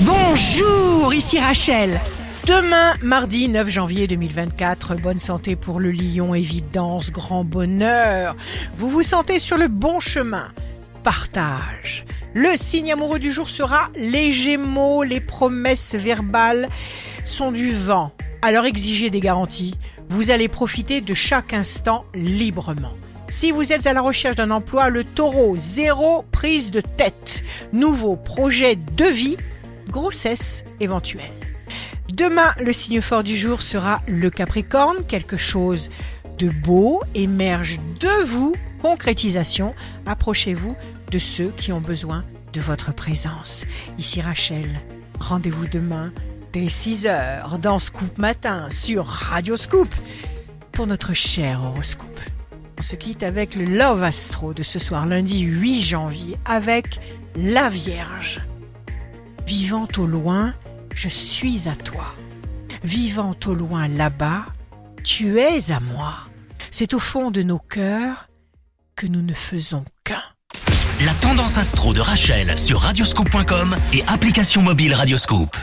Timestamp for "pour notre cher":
50.72-51.62